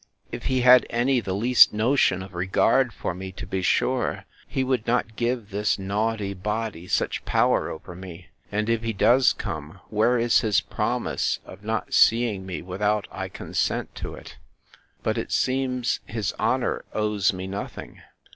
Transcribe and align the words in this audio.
—If 0.31 0.45
he 0.45 0.61
had 0.61 0.87
any 0.89 1.19
the 1.19 1.35
least 1.35 1.73
notion 1.73 2.23
of 2.23 2.33
regard 2.33 2.91
for 2.91 3.13
me, 3.13 3.31
to 3.33 3.45
be 3.45 3.61
sure 3.61 4.25
he 4.47 4.63
would 4.63 4.87
not 4.87 5.15
give 5.15 5.51
this 5.51 5.77
naughty 5.77 6.33
body 6.33 6.87
such 6.87 7.23
power 7.23 7.69
over 7.69 7.93
me:—And 7.93 8.67
if 8.67 8.81
he 8.81 8.93
does 8.93 9.31
come, 9.31 9.79
where 9.89 10.17
is 10.17 10.39
his 10.41 10.59
promise 10.59 11.37
of 11.45 11.63
not 11.63 11.93
seeing 11.93 12.47
me 12.47 12.63
without 12.63 13.07
I 13.11 13.27
consent 13.29 13.93
to 13.97 14.15
it? 14.15 14.37
But, 15.03 15.19
it 15.19 15.31
seems, 15.31 15.99
his 16.07 16.33
honour 16.39 16.83
owes 16.95 17.31
me 17.31 17.45
nothing! 17.45 18.01